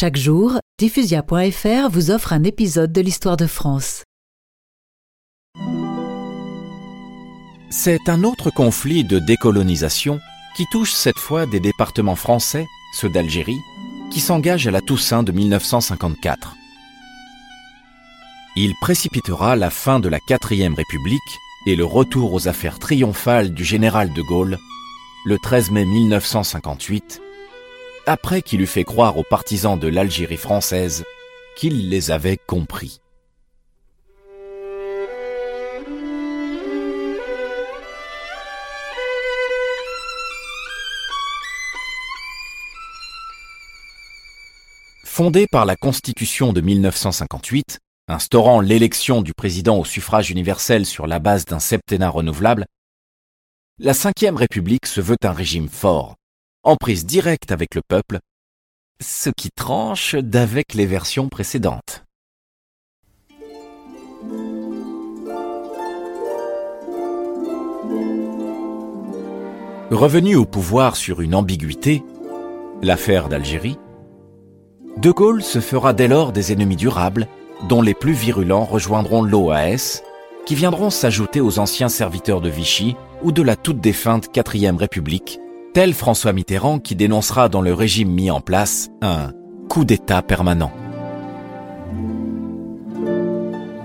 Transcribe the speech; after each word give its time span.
Chaque 0.00 0.16
jour, 0.16 0.60
diffusia.fr 0.78 1.88
vous 1.90 2.12
offre 2.12 2.32
un 2.32 2.44
épisode 2.44 2.92
de 2.92 3.00
l'histoire 3.00 3.36
de 3.36 3.48
France. 3.48 4.04
C'est 7.68 8.08
un 8.08 8.22
autre 8.22 8.50
conflit 8.50 9.02
de 9.02 9.18
décolonisation 9.18 10.20
qui 10.56 10.66
touche 10.70 10.92
cette 10.92 11.18
fois 11.18 11.46
des 11.46 11.58
départements 11.58 12.14
français, 12.14 12.64
ceux 12.94 13.08
d'Algérie, 13.08 13.58
qui 14.12 14.20
s'engagent 14.20 14.68
à 14.68 14.70
la 14.70 14.82
Toussaint 14.82 15.24
de 15.24 15.32
1954. 15.32 16.54
Il 18.54 18.74
précipitera 18.80 19.56
la 19.56 19.70
fin 19.70 19.98
de 19.98 20.08
la 20.08 20.20
quatrième 20.20 20.74
République 20.74 21.38
et 21.66 21.74
le 21.74 21.84
retour 21.84 22.34
aux 22.34 22.46
affaires 22.46 22.78
triomphales 22.78 23.52
du 23.52 23.64
général 23.64 24.12
de 24.12 24.22
Gaulle 24.22 24.58
le 25.24 25.38
13 25.38 25.72
mai 25.72 25.84
1958, 25.84 27.20
après 28.08 28.40
qu'il 28.40 28.62
eut 28.62 28.66
fait 28.66 28.84
croire 28.84 29.18
aux 29.18 29.22
partisans 29.22 29.78
de 29.78 29.86
l'Algérie 29.86 30.38
française 30.38 31.04
qu'il 31.56 31.90
les 31.90 32.10
avait 32.10 32.38
compris. 32.38 33.02
Fondé 45.04 45.46
par 45.46 45.66
la 45.66 45.76
Constitution 45.76 46.54
de 46.54 46.62
1958, 46.62 47.78
instaurant 48.08 48.60
l'élection 48.62 49.20
du 49.20 49.34
président 49.34 49.78
au 49.78 49.84
suffrage 49.84 50.30
universel 50.30 50.86
sur 50.86 51.06
la 51.06 51.18
base 51.18 51.44
d'un 51.44 51.58
septennat 51.58 52.08
renouvelable, 52.08 52.64
la 53.78 53.92
Ve 53.92 54.36
République 54.36 54.86
se 54.86 55.02
veut 55.02 55.18
un 55.24 55.32
régime 55.32 55.68
fort, 55.68 56.16
en 56.62 56.76
prise 56.76 57.06
directe 57.06 57.52
avec 57.52 57.74
le 57.74 57.82
peuple, 57.86 58.18
ce 59.00 59.30
qui 59.30 59.50
tranche 59.50 60.14
d'avec 60.14 60.74
les 60.74 60.86
versions 60.86 61.28
précédentes. 61.28 62.04
Revenu 69.90 70.36
au 70.36 70.44
pouvoir 70.44 70.96
sur 70.96 71.22
une 71.22 71.34
ambiguïté, 71.34 72.02
l'affaire 72.82 73.28
d'Algérie, 73.28 73.78
De 74.98 75.10
Gaulle 75.10 75.42
se 75.42 75.60
fera 75.60 75.92
dès 75.94 76.08
lors 76.08 76.32
des 76.32 76.52
ennemis 76.52 76.76
durables 76.76 77.26
dont 77.68 77.82
les 77.82 77.94
plus 77.94 78.12
virulents 78.12 78.64
rejoindront 78.64 79.22
l'OAS, 79.22 80.02
qui 80.44 80.54
viendront 80.54 80.90
s'ajouter 80.90 81.40
aux 81.40 81.58
anciens 81.58 81.88
serviteurs 81.88 82.40
de 82.40 82.48
Vichy 82.48 82.96
ou 83.22 83.32
de 83.32 83.42
la 83.42 83.56
toute 83.56 83.80
défunte 83.80 84.28
4ème 84.32 84.76
République, 84.76 85.40
tel 85.78 85.94
François 85.94 86.32
Mitterrand 86.32 86.80
qui 86.80 86.96
dénoncera 86.96 87.48
dans 87.48 87.60
le 87.60 87.72
régime 87.72 88.10
mis 88.10 88.32
en 88.32 88.40
place 88.40 88.90
un 89.00 89.30
coup 89.68 89.84
d'État 89.84 90.22
permanent. 90.22 90.72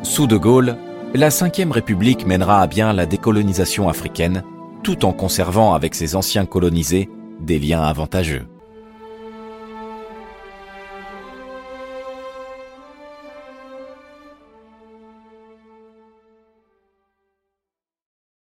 Sous 0.02 0.26
De 0.26 0.36
Gaulle, 0.36 0.76
la 1.14 1.30
5ème 1.30 1.70
République 1.70 2.26
mènera 2.26 2.64
à 2.64 2.66
bien 2.66 2.94
la 2.94 3.06
décolonisation 3.06 3.90
africaine, 3.90 4.42
tout 4.82 5.06
en 5.06 5.14
conservant 5.14 5.76
avec 5.76 5.94
ses 5.94 6.16
anciens 6.16 6.48
colonisés 6.48 7.10
des 7.40 7.60
liens 7.60 7.84
avantageux. 7.84 8.48